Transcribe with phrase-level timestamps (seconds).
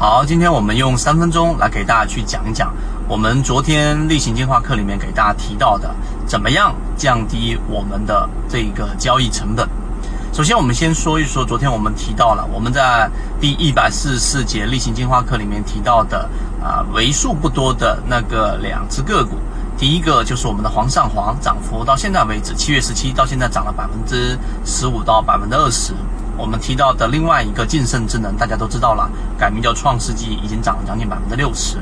[0.00, 2.72] 好，今天我们用三分钟来给大家去讲一讲
[3.08, 5.92] 我们昨天例行进化课里面给大家提到的，
[6.24, 9.68] 怎么样降低我们的这个交易成本。
[10.32, 16.30] 首先，我们先说一说昨天我们提到了我们在第一百四十四节例行进化课里面提到的
[16.62, 19.32] 啊为数不多的那个两只个股。
[19.76, 25.92] 第一个就是我们的煌上煌，涨幅到现在为止，七月十七到现在涨了百分之十五到百分之二十。
[26.38, 31.78] 我们提到的另外一个晋盛智能，大家都知道了，改名叫创世纪，已经涨了将近百分之六十。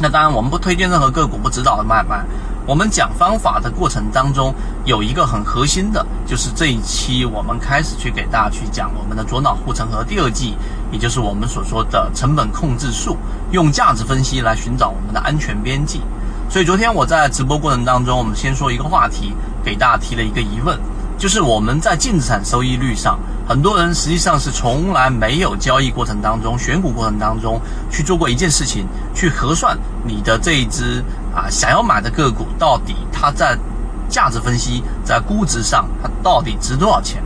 [0.00, 2.24] 那当然，我们不推荐任何个股，不指导的买卖。
[2.66, 4.52] 我们讲方法的过程当中，
[4.84, 10.56] 有一个很核心的，就是这一期我们开始去给大家去讲我们的左脑护城河第二季，
[10.90, 13.16] 也就是我们所说的成本控制术，
[13.52, 16.00] 用价值分析来寻找我们的安全边际。
[16.48, 20.78] 所以昨天我在直播过程当中，我们先说一个话题，给大家提了一个疑问，
[21.18, 23.18] 就是我们在净资产收益率上。
[23.50, 27.60] 很多人实际上是从来没有交易过程当中、选股过程当中
[27.90, 31.02] 去做过一件事情，去核算你的这一只
[31.34, 33.58] 啊想要买的个股到底它在
[34.08, 37.20] 价值分析、在估值上它到底值多少钱？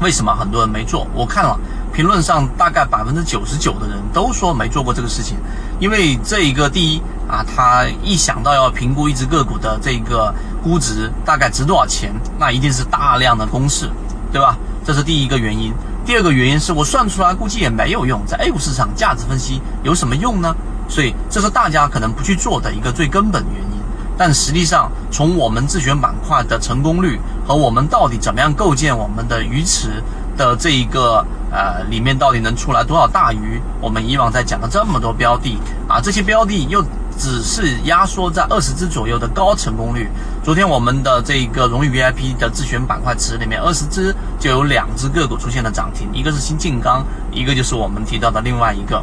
[0.00, 1.08] 为什么很多人没做？
[1.12, 1.58] 我看了
[1.92, 5.36] 评论上大概百分之九十九的人都说没做过这个事情，
[5.80, 13.90] 因为这一个第一啊，他一想到要评估一只个股的这个估值大概值多少钱，那一定是大量的公式，
[14.32, 14.56] 对吧？
[14.84, 15.72] 这是第一个原因，
[16.04, 20.52] 第二个原因是我算出来估计也没有用，在 A 股市场价值分析有什么用呢？
[20.88, 23.78] 所以这是大家可能不去做的一个最根本原因。
[24.18, 30.02] 但实际上，从我们自选板块的成功率和我们到底怎么样构建我们的鱼池
[30.36, 36.84] 的这一个呃里面到底能出来多少大鱼，我们以往在讲了这么多标的啊，这些标的又。
[37.22, 40.08] 只是压缩在二十只左右的高成功率。
[40.42, 49.00] 昨天我们的这个荣誉 VIP 的自选板块池里面，二十只就有两只个股出现了涨停，一个是新晋钢，一个就是我们提到的另外一个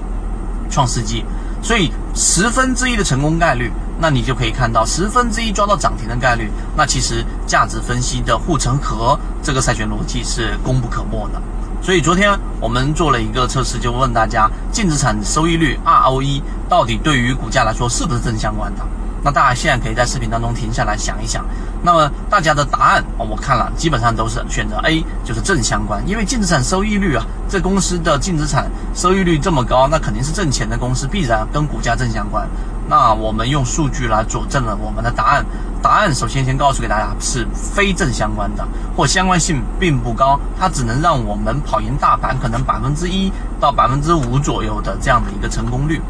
[0.69, 1.23] 创世纪。
[1.63, 11.41] 所以十分之一的成功概率，那你就可以看到十分之一抓到涨停的概率，那其实价值分析的护城河这个筛选逻辑是功不可没的。
[11.81, 18.81] 所以昨天我们做了一个测试，就问大家净资产收益率 ROE 到底对于股价来说是不是正相关的？
[19.21, 21.43] 那大家现在可以在视频当中停下来想一想。
[21.81, 26.01] 那么大家的答案，我看了基本上都是选择 A，就是正相关。
[26.07, 32.47] 因为净资产收益率啊，这公司的净资产收益率这么高，那肯定是挣钱的公司，必然跟股价正相关。
[32.87, 35.45] 那我们用数据来佐证了我们的答案。
[35.81, 38.67] 答案首先先告诉给大家是非正相关的，
[38.97, 46.01] 或相关性并不高，它只能让我们跑赢大盘可能百分之一到百分之五左右的这样的一个成功率。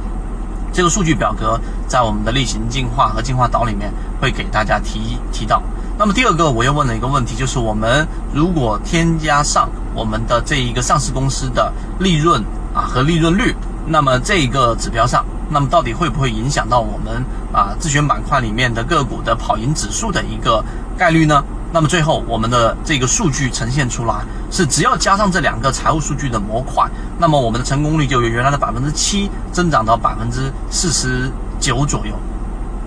[0.73, 5.61] 这个数据表格在我们的例行进化和进化岛里面会给大家提提到。
[5.97, 12.43] 那么第二个我又问了一个问题，就是我们如果添加上我们的这一个上市公司的利润
[12.73, 13.55] 啊和利润率，
[13.85, 15.23] 那么这一个指标上。
[15.49, 20.63] 那么到底会不会影响到我们啊自选板块里面的个股的跑赢指数的一个
[20.97, 21.43] 概率呢？
[21.71, 24.15] 那么最后我们的这个数据呈现出来
[24.49, 26.89] 是，只要加上这两个财务数据的模块，
[27.19, 31.29] 那么我们的成功率就由原来的百分之七增长到百分之四十
[31.59, 32.13] 九左右。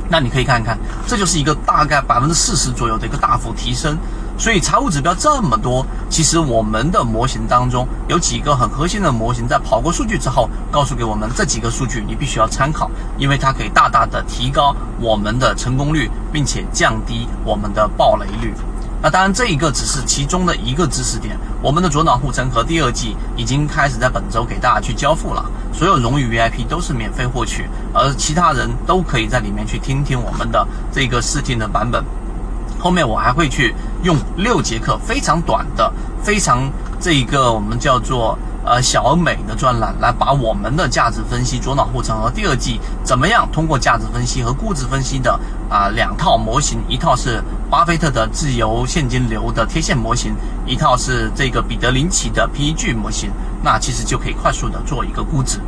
[0.08, 3.96] 那你可以看看，这就是一个大概百分之四十左右的一个大幅提升。
[4.42, 18.52] 所以财务指标这么多，其实我们的模型当中有几个很核心的模型，在跑过数据之后，告诉给我们这几个数据你必须要参考，因为它可以大大的提高我们的成功率，并且降低我们的暴雷率。
[19.00, 21.38] 那当然，这一个只是其中的一个知识点。
[21.62, 32.04] 我们的左脑护城河第二季已经开始在本周给大家去交付了，所有荣誉 VIP 都是免费获取，而其他人都可以在里面去听听我们的这个试听的版本。
[32.82, 33.72] 后面我还会去
[34.02, 45.38] 用六节课非常短的、非常这一个我们叫做呃小而美的专栏，来把我们的价值分析左脑护城河第二季怎么样通过价值分析和估值分析的
[45.70, 50.34] 啊两套模型，一套是巴菲特的自由现金流的贴现模型，
[50.66, 53.30] 一套是这个彼得林奇的 PEG 模型，
[53.62, 55.60] 那其实就可以快速的做一个估值。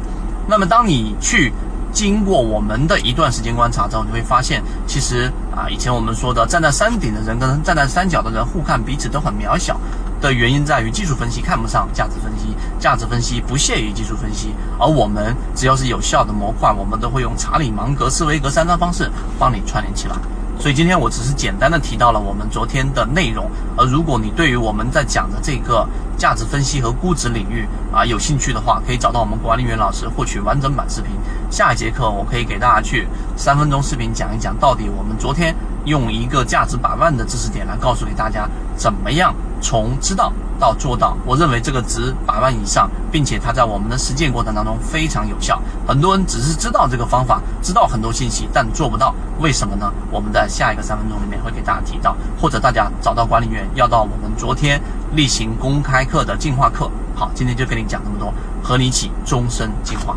[0.49, 1.53] 那么当你去。
[1.95, 9.81] 经过我们的一段时间观察之后，你会发现，其实啊，以前我们说的站在山顶的人跟站在山脚的人互看彼此都很渺小
[10.21, 12.49] 的原因，在于技术分析看不上价值分析，
[12.81, 19.09] 价值分析不屑于技术分析，而我们只要是有效的模块，我们都会用查理芒格、斯维格三张方式
[19.39, 20.17] 帮你串联起来。
[20.57, 25.87] 所以今天我只是简单的提到了我们昨天的内容，而如果你对于我们在讲的这个
[26.17, 31.11] 价值分析和估值领域啊有兴趣的话，可以找到我们管理员老师获取完整版视频。
[31.55, 33.07] 下一节课我可以给大家去
[33.37, 35.55] 三分钟视频讲一讲，到底我们昨天
[35.85, 45.63] 用一个价值百万的知识点来告诉给大家，怎么样从知道到做到，我认为这个值百万以上，并且它在我们的实践过程当中非常有效。
[45.87, 49.93] 很多人只是知道这个方法，知道很多信息，但做不到，为什么呢？
[50.11, 56.91] 我们在下一个三分钟里面会给大家提到，或者大家找到管理员要到我们昨天例行公开课的进化课。
[57.15, 60.17] 好，今天就跟你讲这么多，和你一起终身进化。